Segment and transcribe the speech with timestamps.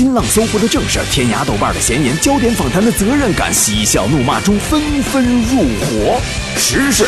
[0.00, 6.18] 新浪、搜狐的正事，天涯、豆瓣的闲言，焦点访谈的责任感，嬉笑怒骂中纷纷入伙，
[6.56, 7.04] 时事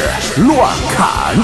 [0.46, 1.34] 乱砍。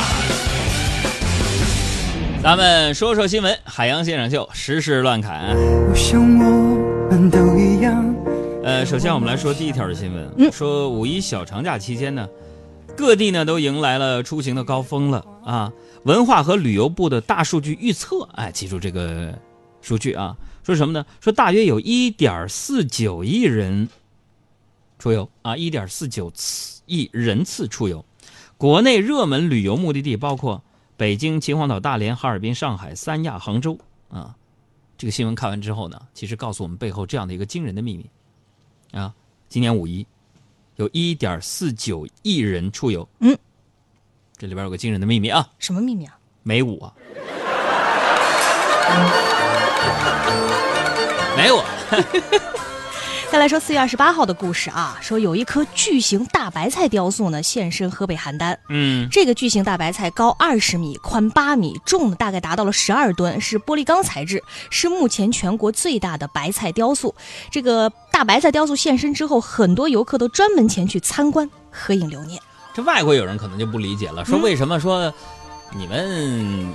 [2.43, 5.57] 咱们说说新闻，海洋现场秀，时事乱砍。
[5.57, 8.15] 我想我们都一样。
[8.63, 12.29] 呃，首先我们来说第一条的新闻，嗯说五一小长假期间呢，
[12.95, 15.73] 各地呢都迎来了出行的高峰了啊。
[16.03, 19.33] 文化和旅游部的大数据预测，哎，记住这个
[19.81, 20.37] 数据啊，
[20.69, 21.07] 说什么呢？
[21.19, 23.89] 说大约有一点四九亿人
[24.99, 26.31] 出游啊，一点四九
[26.85, 28.05] 亿人次出游。
[28.59, 30.63] 国内热门旅游目的地包括
[30.99, 33.79] 北京、秦皇岛、大连、哈尔滨、上海、三亚、杭州
[34.11, 34.37] 啊。
[34.99, 38.11] 这个新闻看完之后呢，其实告诉我们背后这样的一个惊人的秘密。
[38.93, 39.15] 啊，
[39.49, 40.07] 今年五一
[40.77, 43.09] 有一点四九亿人出游。
[43.21, 43.35] 嗯，
[44.37, 46.19] 这里边有个惊人的秘密啊，什么秘密啊？
[46.43, 46.95] 没五啊，
[53.31, 58.57] 再来说四月二十八号的故事啊，说有一棵巨型大白菜雕塑呢现身河北邯郸。
[58.71, 67.15] 嗯，这个巨型大白菜高二十米，宽八米，重呢大概达到了十二吨，是玻璃钢材质，是目前全国最大的白菜雕塑。
[67.51, 72.41] 这个大白菜雕塑现身之后，很多游客都专门前去参观、合影留念。
[72.73, 75.13] 这外国友人可能就不理解了，说嗯为什么说
[75.77, 76.73] 你们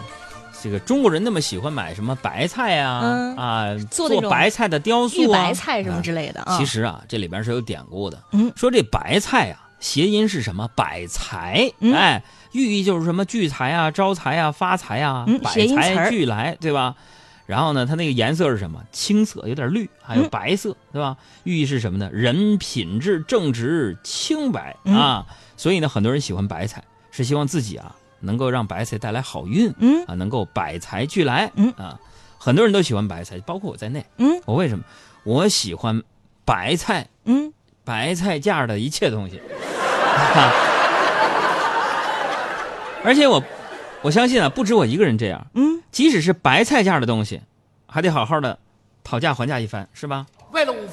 [0.64, 6.58] 这个中国人那么喜欢买什么白菜啊，做白菜的雕塑啊，白菜什么之类的啊。
[6.58, 8.24] 其实啊，这里边是有典故的。
[8.32, 10.66] 嗯说这白菜啊，谐音是什么？
[10.74, 11.70] 百财。
[11.80, 16.96] 嗯哎，寓意就是什么聚财啊、招财啊、发财啊，嗯百财俱来，对吧？
[17.46, 18.82] 然后呢，它那个颜色是什么？
[18.94, 21.18] 青色，有点绿，还有嗯白色，对吧？
[21.44, 22.10] 寓意是什么呢？
[22.14, 25.26] 人品质正直、清白嗯啊。
[25.58, 32.00] 所以呢，很多人喜欢白菜，是希望自己啊能够让白菜带来好运嗯啊，能够百财俱来嗯啊。
[32.40, 34.06] 很多人都喜欢白菜，包括我在内。
[34.18, 34.84] 嗯我为什么？
[35.24, 36.02] 我喜欢
[36.44, 37.54] 白菜，嗯，
[37.86, 39.40] 白菜价的一切东西。
[43.06, 43.42] 而且我
[44.02, 45.48] 我相信啊，不止我一个人这样。
[45.54, 47.42] 嗯，即使是白菜价的东西，
[47.88, 48.60] 还得好好的
[49.04, 50.26] 讨价还价一番，是吧？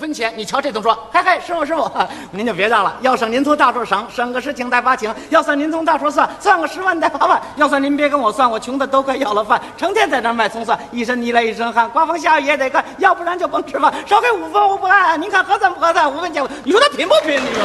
[0.01, 1.91] 分钱，你瞧这动作，嘿嘿，师傅师傅，
[2.33, 2.97] 您就别让了。
[3.03, 7.41] 要省您从大处省，省个十请带八请；要算您从大处算，算个十万带八万。
[7.57, 13.93] 要算您别跟我算，我穷的都快要了饭，成天在这卖葱蒜，一身泥来一身汗，刮风下雨也得干，要不然就甭吃饭。
[14.07, 16.11] 少给五分我不干，您看合算不合算？
[16.11, 17.35] 五分钱，你说他贫不贫？
[17.35, 17.63] 你说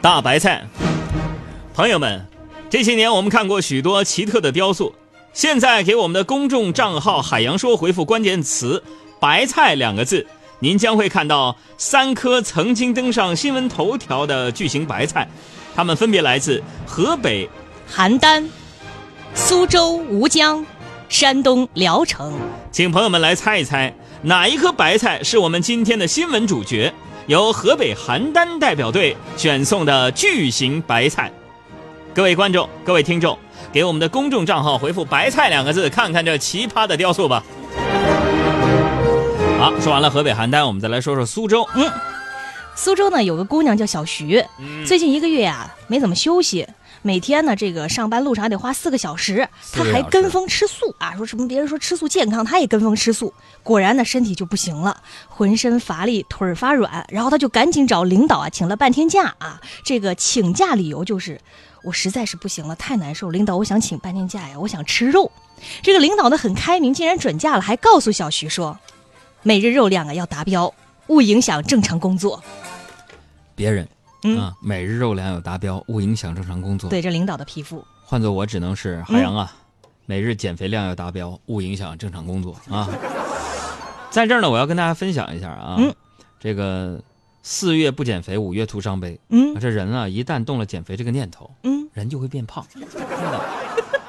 [0.00, 0.62] 大白菜，
[1.74, 2.24] 朋友们，
[2.70, 4.94] 这些年我们看过许多奇特的雕塑，
[5.32, 8.82] 现在给我们的公众账号“海洋说”回复关键词
[9.20, 10.26] “白菜”两个字，
[10.58, 15.28] 您将会看到三颗曾经登上新闻头条的巨型白菜，
[15.76, 17.48] 它们分别来自河北、
[17.92, 18.44] 邯郸、
[19.34, 20.66] 苏州、吴江、
[21.08, 22.34] 山东聊城。
[22.72, 26.92] 请朋友们来猜一猜，哪一颗白菜是我们今天的新闻主角？
[27.28, 31.30] 由河北邯郸代表队选送的巨型白菜。
[32.14, 33.38] 各位观众、各位听众，
[33.72, 37.44] 给我们的公众账号回复“白菜”两个字，看看这奇葩的雕塑吧。
[39.58, 41.66] 好，说完了河北邯郸，我们再来说说苏州。
[41.74, 41.90] 嗯
[42.74, 46.64] 苏州呢有个姑娘叫小徐，嗯最近一个月呀、没怎么休息，
[47.02, 54.96] 每天呢这个上班路上还得花四个小时，她还跟风吃素啊，说什么别人说吃素健康，她也跟风吃素，果然呢身体就不行了，
[55.26, 61.40] 浑身乏力，腿儿发软，然后她就赶紧找领导啊请了半天假啊，这个请假理由就是
[61.88, 65.32] 我实在是不行了，太难受，领导我想请半天假呀，我想吃肉。
[65.82, 68.78] 这个领导呢很开明，竟然准假了，还告诉小徐说，
[69.42, 70.72] 每日肉量啊要达标，
[71.06, 72.42] 勿影响正常工作。
[73.56, 73.88] 别人
[74.22, 76.90] 嗯啊，每日肉量要达标，勿影响正常工作。
[76.90, 77.82] 对，这领导的皮肤。
[78.04, 79.50] 换做我只能是海洋啊，
[80.04, 82.86] 每日减肥量要达标，勿影响正常工作啊。
[84.10, 85.94] 在这儿呢，我要跟大家分享一下啊，嗯
[86.38, 87.00] 这个
[87.50, 89.18] 四月不减肥，五月徒伤悲。
[89.30, 93.40] 嗯这人啊，一旦动了减肥这个念头，嗯，人就会变胖，真的。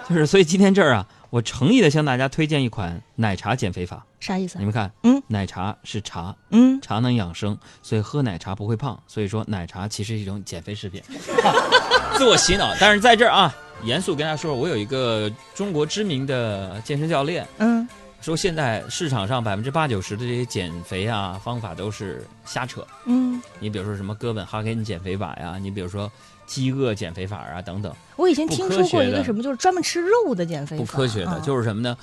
[0.09, 4.05] 就是所以今天这儿啊，我诚意的向大家推荐一款奶茶减肥法。
[4.19, 4.65] 啥意思你？
[4.65, 9.01] 们看，嗯奶茶是茶，嗯，茶能养生，所以喝奶茶不会胖。
[9.07, 11.01] 所以说，奶茶其实是一种减肥食品，
[12.17, 12.75] 自我洗脑。
[12.77, 17.87] 但是在这儿啊，严肃跟大家说，我有一个中国知名的健身教练嗯
[18.21, 22.85] 说，现在市场上百分之八九十的这些减肥啊方法都是瞎扯。
[23.05, 26.11] 嗯，你比如说什么哥本哈根减肥法呀，你比如说
[26.45, 31.97] 饥饿减肥法啊等等，我以前听说过一个什么，就是专门吃肉的减肥法，不科学的，啊就是什么呢？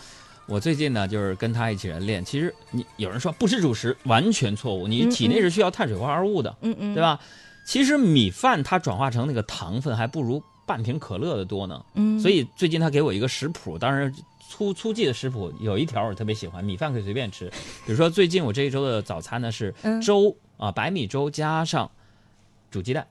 [0.46, 2.24] 我最近呢，就是跟他一起人练。
[2.24, 4.86] 其实你有人说不吃主食，完全错误。
[4.86, 7.02] 你嗯体内是需要碳水化合物的，嗯嗯，对？
[7.02, 7.18] 吧？
[7.64, 11.84] 其实米饭它转化成那个糖分还不如半瓶可乐的多呢。
[11.94, 14.12] 嗯，所以最近他给我一个食谱，当然
[14.48, 17.48] 粗粗记的食谱有一条我特别喜欢，米饭可以随便吃。
[17.84, 21.90] 比如说最近我这一周的早餐呢是嗯粥啊、白米粥加上
[22.70, 23.06] 煮鸡蛋，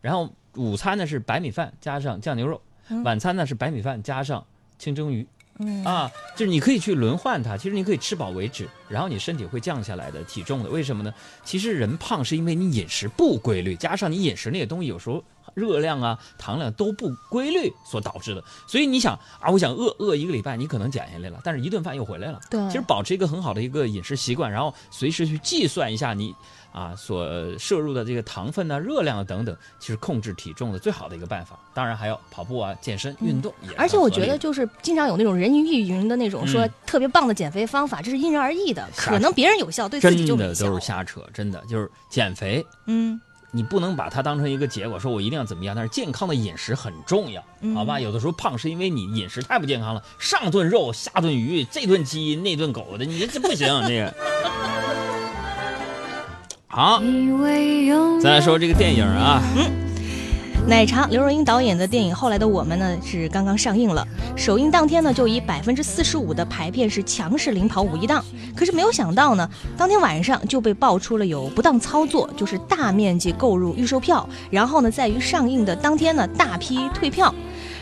[0.00, 2.60] 然后午餐呢是白米饭加上酱牛肉，
[3.04, 4.44] 晚餐呢是白米饭加上
[4.78, 5.26] 清蒸鱼。
[5.58, 10.70] 嗯啊，就是你可以去轮换它，其实你可以吃饱为止，然后你身体会降下来的体重的。
[10.70, 11.12] 为什么呢？
[11.44, 15.22] 其实人胖是因为你饮食不规律，加上你饮食那些东西有时候
[15.54, 18.42] 热量啊、糖量都不规律所导致的。
[18.66, 22.40] 所以你想啊，我想饿饿一个礼拜，你可能减下来了，但是一顿饭又回来了。
[22.50, 26.34] 对其实保持一个很好的一个饮食习惯，然后随时去计算一下你
[26.72, 27.26] 啊所
[27.58, 31.58] 摄入的这个糖分啊、热量啊等等，其实控制体重的最好的一个办法。
[31.74, 33.52] 当然还要跑步啊、健身、运动。
[33.76, 40.80] 而且我觉得，就是经常有那种人云亦云的那种说嗯特别棒的减肥方法，这是因人而异的，可能别人有效，对自己就没效的都。
[40.80, 43.20] 是瞎扯，真的就是减肥，嗯，
[43.54, 45.76] 你不能把它当成一个结果，说我一定要怎么样。
[45.76, 48.00] 但是健康的饮食很重要，嗯好吧？
[48.00, 54.14] 有的时候胖是因为你饮食太不健康了，上顿肉，下顿鱼，这顿鸡，那顿狗的，你这这不行，这个。
[56.66, 57.02] 好，
[58.22, 59.42] 再来说这个电影啊，
[60.64, 64.06] 奶茶刘若英导演的电影《后来的我们》呢是刚刚上映了，
[64.36, 68.24] 首映当天呢就以百分之四十五的排片是强势领跑五一档，
[68.56, 77.34] 可是没有想到呢，当天晚上就被爆出了有不当操作，就是大面积购入预售票，然后呢在于上映的当天呢大批退票。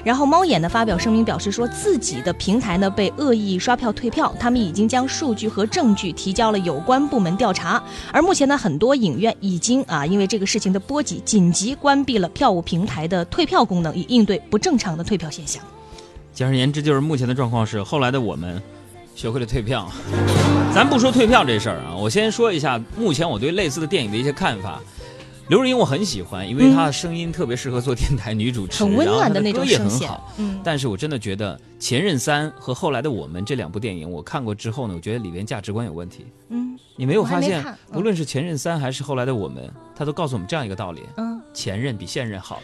[0.04, 7.82] 然后猫眼呢发表声明表示说，自己的平台呢被恶意刷票退票，他们已经将数据和证据提交了有关部门调查。
[8.12, 15.62] 而目前呢，很多影院已经啊因为这个事情的波及，紧急关闭了票务平台的退票功能，以应对不正常的退票现象。
[16.32, 18.62] 简而言之就是目前的状况是，后来的我们
[19.14, 19.90] 学会了退票。
[20.72, 24.80] 咱不说退票这事儿啊，我先说一下目前我对类似的电影的一些看法。
[25.50, 30.32] 刘若英我很喜欢，因为她的声音特别适合做电台女主持，很温暖的那种声线很好。
[30.38, 36.24] 嗯但是我真的觉得《前任三》和后来的我们这两部电影，我看过之后呢，我觉得里边价值观有问题。
[36.50, 37.64] 嗯你没有发现
[37.94, 42.60] 无论是《前任三》还是后来的我们，他都告诉我们这样一个道理：嗯，前任比现任好，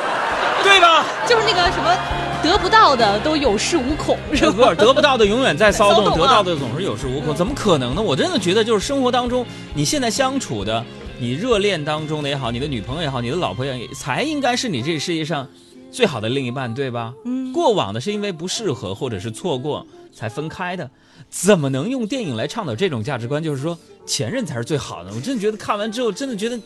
[0.64, 1.04] 对吧？
[1.28, 1.94] 就是那个什么
[2.42, 4.68] 得不到的都有恃无恐，是这吧？
[4.68, 8.00] 不是得不到的永远在骚动， 骚动啊得到的总是有恃无恐，怎么可能呢？
[8.00, 9.44] 我真的觉得，就是生活当中，
[9.74, 10.82] 你现在相处的，
[11.18, 15.48] 你热恋当中的也好，你的女朋友也好，你的老婆也好，才应该是你这世界上
[15.90, 17.12] 最好的另一半，对吧？
[17.24, 20.90] 嗯过往的是因为不适合或者是错过才分开的，
[21.28, 23.42] 怎么能用电影来倡导这种价值观？
[23.42, 25.12] 就是说前任才是最好的。
[25.14, 26.58] 我真的觉得看完之后，真的觉得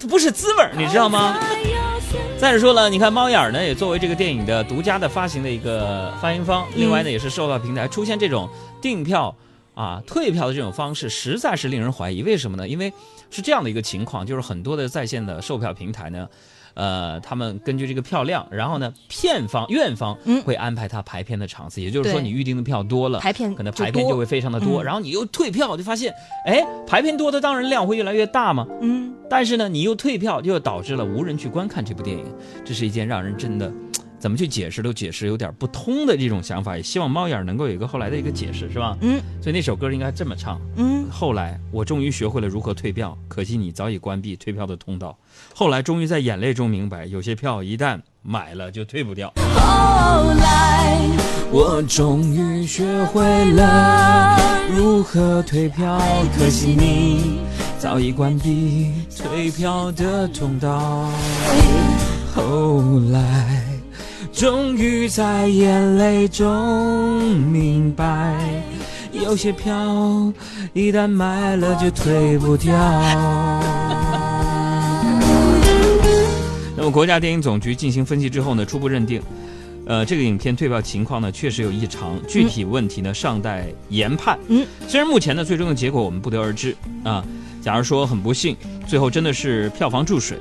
[0.00, 1.38] 它 不是滋味儿，你知道吗？
[2.40, 8.48] 再者说了，你看猫眼儿呢，也作为这个电影的独家的发行的一个发行方，另外呢，也是售票平台出现这种
[8.80, 9.34] 订票
[9.76, 12.22] 啊、退票的这种方式，实在是令人怀疑。
[12.22, 12.66] 为什么呢？
[12.66, 12.90] 因为
[13.30, 16.26] 是这样的一个情况，就是很多的在线的售票平台呢。
[16.72, 26.12] 呃，他们根据这个票量，然后呢，片方、院方嗯会安排他排片的场次，也就是说，你预定的票多了，排片可能排片就会非常的多，嗯然后你又退票，就发现，
[26.44, 32.26] 哎，排片多的当然量会越来越大嘛，嗯，但是呢，你又退票，又导致了无人去观看这部电影，
[32.62, 33.72] 这是一件让人真的
[34.18, 36.76] 怎么去解释都解释有点不通的这种想法。
[36.76, 38.96] 也希望猫眼儿能够有一个后来的一个解释，是吧？
[39.00, 45.16] 嗯所以那首歌应该这么唱：嗯，后来我终于学会了如何退票，可惜你早已关闭退票的通道。
[45.54, 49.32] 后来终于在眼泪中明白，有些票一旦买了就退不掉。
[49.54, 50.98] 后来
[51.52, 53.22] 我终于学会
[53.52, 54.36] 了
[54.74, 56.00] 如何退票，
[56.36, 57.38] 可惜你
[57.78, 61.10] 早已关闭退票的通道。
[62.34, 63.62] 后来，
[64.36, 68.36] 终于在眼泪中明白，
[69.10, 70.30] 有些票
[70.74, 72.74] 一旦买了就退不掉。
[76.76, 79.22] 那么，国家电影总局进行分析之后呢，初步认定，
[79.86, 84.38] 呃，这个影片退票情况呢确实有异常，具体问题呢尚待研判。
[84.48, 87.24] 嗯，虽然目前呢最终的结果我们不得而知啊，
[87.62, 88.54] 假如说很不幸，
[88.86, 90.38] 最后真的是票房注水，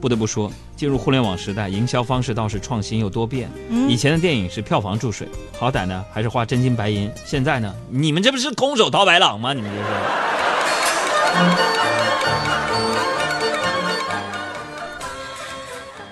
[0.00, 3.50] 不得不说，进入互联网时代，营销方式倒是创新又多变。
[3.70, 9.52] 嗯以前的电影是票房注水，好歹呢还是花真金白银，现在呢，你们这不是空手套白狼吗？
[9.52, 9.82] 你们这是。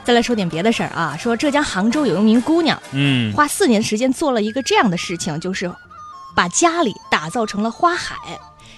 [0.05, 5.71] 再来说点别的事儿啊，说浙江杭州有一名姑娘嗯，花四年时间做了一个这样的事情，就是
[6.37, 8.17] 把家里打造成了花海。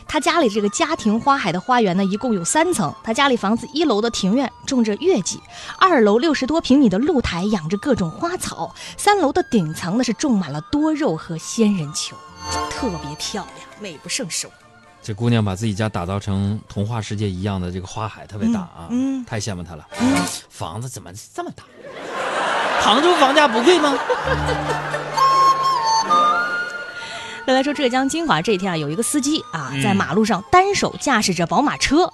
[0.09, 2.95] 她家里这个家庭花海的花园呢，一共有三层。
[3.03, 5.41] 他家里房子一楼的庭院种着月季，
[5.79, 12.17] 二楼六十多平米的露台养着各种花草，三楼的顶层呢是种满了多肉和仙人球，
[12.71, 14.49] 特别漂亮，美不胜收。
[15.03, 19.87] 这姑娘把自己家打造成童话世界一样的这个花海，特别大啊，嗯嗯太羡慕她了。
[20.01, 20.17] 嗯，
[20.49, 21.63] 房子怎么这么大？
[22.81, 23.97] 杭州房价不贵吗？
[27.47, 32.13] 再来说浙江金华这一天啊，有一个司机啊，嗯在马路上单手驾驶着宝马车，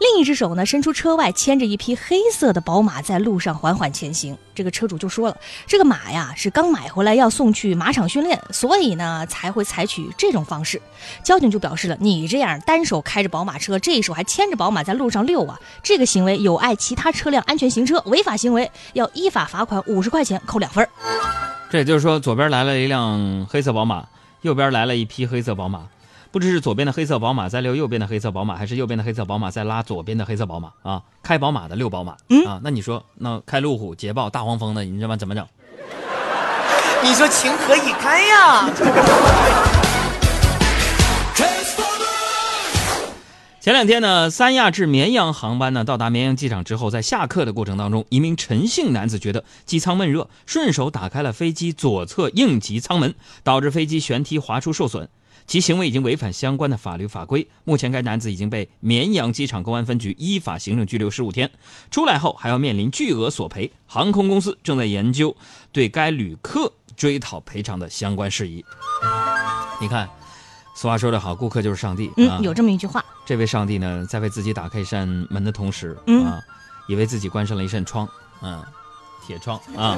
[0.00, 4.36] 另一只手呢伸出车外，牵着一匹黑色的宝马在路上缓缓前行。
[4.56, 5.36] 这个车主就说了，
[5.68, 10.82] 这个马呀是刚买回来要送去马场训练，所以呢才会采取这种方式。
[11.22, 20.84] 交警就表示了，你这样单手开着宝马车，这一手还牵着宝马在路上溜啊，这个行为有碍其他车辆安全行车，违法行为要依法罚款五十块钱，扣两分。
[21.70, 24.04] 这也就是说，左边来了一辆黑色宝马，
[24.42, 25.88] 右边来了一匹黑色宝马。
[26.30, 31.02] 不知是左边的黑色宝马在溜右边的黑色宝马，还是右边的黑色宝马在拉左边的黑色宝马啊？
[31.22, 32.58] 开宝马的溜宝马、嗯啊？
[32.64, 35.46] 那你说，那开路虎、捷豹、大黄蜂的，你这帮怎么整？
[37.02, 38.70] 你说情何以堪呀？
[43.62, 53.14] 前两天呢，三亚至绵阳航班呢到达绵阳机场之后，在下客的过程当中，一名陈姓男子觉得机舱闷热，顺手打开了飞机左侧应急舱门，
[53.44, 55.08] 导致飞机舷梯滑出受损。
[55.46, 57.46] 其行为已经违反相关的法律法规。
[57.62, 61.48] 目前，该男子已经被绵阳机场公安分局依法行政拘留十五天，
[61.88, 63.70] 出来后还要面临巨额索赔。
[63.86, 65.36] 航空公司正在研究
[65.70, 68.64] 对该旅客追讨赔偿的相关事宜。
[69.80, 70.10] 你看，
[70.82, 72.08] 俗话说得好，顾客就是上帝。
[72.08, 73.04] 啊嗯，有这么一句话。
[73.24, 76.40] 这位上帝呢，在为自己打开一扇门的同时，嗯啊，
[76.88, 78.08] 也为自己关上了一扇窗，
[78.42, 78.60] 嗯，
[79.24, 79.96] 铁窗啊。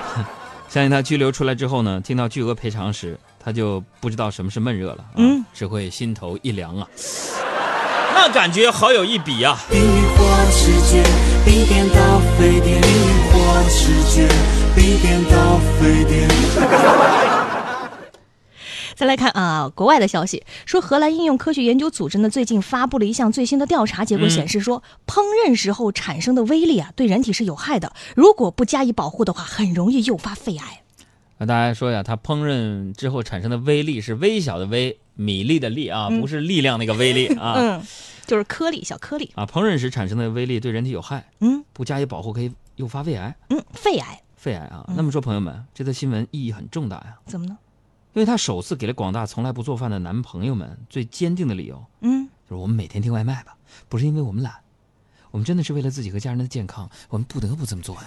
[0.66, 6.88] 相信他拘留出来之后呢，听到巨额赔偿时，他就不知道什么是闷热了，啊、嗯，只会心头一凉啊，
[8.14, 9.58] 那感觉好有一比啊。
[9.68, 11.04] 冰与火之间，
[11.44, 14.26] 冰点到沸点；冰与火之间，
[14.74, 17.43] 冰点到沸点。
[18.94, 30.82] 再来看啊，国外的消息说，荷兰应用科学研究组织呢最近发布了一项最新的调查结果，嗯显示说，烹饪时候产生的微粒啊，对人体是有害的，如果不加以保护的话，很容易诱发肺癌。
[31.38, 37.54] 那大家说呀，它烹饪之后产生的微粒是微小的微，米粒的粒啊，嗯不是力量那个微粒啊。
[37.58, 37.82] 嗯，
[38.24, 39.32] 就是颗粒，小颗粒。
[39.34, 43.34] 啊，烹饪时产生的微粒对人体有害，嗯不加以保护可以诱发胃癌。
[43.50, 44.88] 嗯，肺癌肺癌啊。
[44.96, 47.58] 那么说，朋友们，这则新闻意义很重大呀，怎么呢？
[48.14, 53.56] 因为他首次给了广大从来不做饭的男朋友们最坚定的理由，嗯，就是我们每天订外卖吧，
[53.88, 54.54] 不是因为我们懒，
[55.32, 58.02] 我们真的是为了自己和家人的健康，我们不得不这么做呀。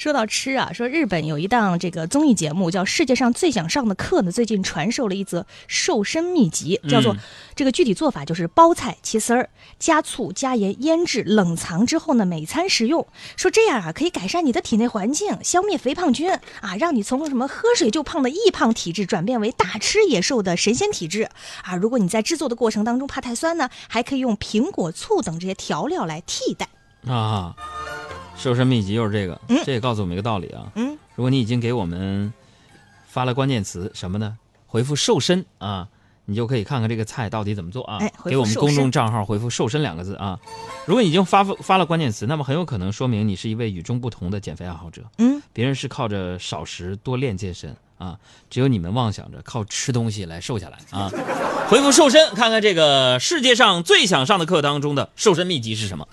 [0.00, 7.18] 说到吃啊，说日本有一档这个综艺节目叫《世界上最想上的课》呢，最近传授了一则瘦身秘籍，叫做、嗯
[7.54, 13.06] 这个具体做法就是包菜切丝儿，加醋加盐腌制冷藏之后呢，每餐食用。
[13.36, 21.28] 说这样啊，可以改善你的体内环境，消灭肥胖菌啊，让你从什么喝水就胖的易胖体质转变为大吃也瘦的神仙体质
[21.62, 21.76] 啊。
[21.76, 26.66] 如果你在制作的过程当中怕太酸呢，还可以用苹果醋等这些调料来替代。
[27.06, 27.54] 啊，
[28.40, 30.72] 瘦身秘籍就是这个，嗯这也告诉我们一个道理啊。
[30.74, 32.32] 嗯，如果你已经给我们
[33.06, 34.38] 发了关键词什么呢？
[34.66, 35.88] 回复“瘦身”啊，
[36.24, 37.98] 你就可以看看这个菜到底怎么做啊。
[38.00, 40.38] 哎给我们公众账号回复“瘦身”两个字啊。
[40.86, 45.02] 如果你已经发发了关键词，那么很有可能说明你是一位与众不同的减肥爱好者。
[45.18, 48.18] 嗯，别人是靠着少食多练健身啊，
[48.48, 51.10] 只有你们妄想着靠吃东西来瘦下来啊。
[51.68, 56.08] 回复“瘦身”，看看这个世界上最想上的课当中的瘦身秘籍是什么。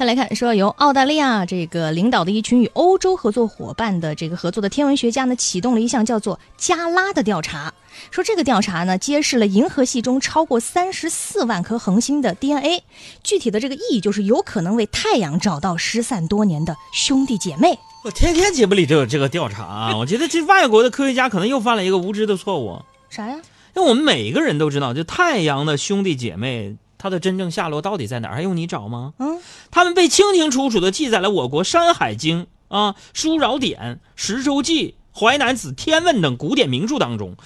[0.00, 7.74] 再来看，说由澳大利亚这个领导的一群与欧洲合作伙伴的这个合作的天文学家呢，启动了一项叫做加拉的调查。
[8.10, 12.82] 说这个调查呢，揭示了银河系中超过三十四万颗恒星的 DNA。
[13.22, 17.78] 具体的这个意义就是有可能为太阳找到失散多年的兄弟姐妹。
[18.02, 19.96] 我天天节目里都有这个调查啊！
[20.00, 22.80] 我觉得这外国的科学家可能又犯了一个无知的错误，
[23.10, 23.36] 啥呀？
[23.76, 29.14] 因为我们每一个人都知道，就太阳的兄弟姐妹，它的真正下落到底在哪儿，还用你找吗？
[29.18, 29.40] 嗯，
[29.70, 32.42] 他们被清清楚楚的记载了我国《山海经》
[32.76, 33.80] 啊、《书扰典》
[34.14, 37.36] 《石州记》《淮南子》《天问》等古典名著当中，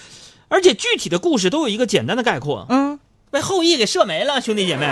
[0.48, 2.98] 而且具体的故事都有一个简单的概括，嗯，
[3.30, 4.86] 被后羿给射没了，兄弟姐妹。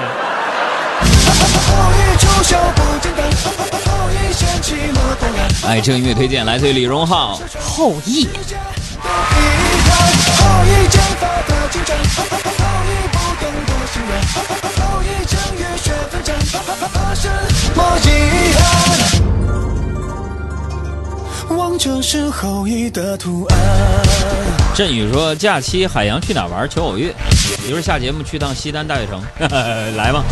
[5.64, 7.36] 哎，这个音乐推荐来自于李荣浩。
[7.60, 8.28] 后羿。
[13.42, 14.12] 后羿剑法的精湛，后羿不懂得欣然，
[14.78, 16.54] 后羿正月雪奋战，什
[17.74, 18.08] 么遗
[18.54, 18.60] 憾？
[21.56, 23.58] 望着是后羿的图案。
[24.74, 26.66] 振宇说：“假期海洋去哪玩？
[26.68, 27.12] 求偶遇。
[27.68, 29.22] 一会儿下节目去趟西单大悦城，
[29.96, 30.24] 来吧。”